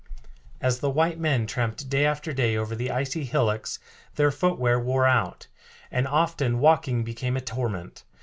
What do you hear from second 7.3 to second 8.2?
a torment.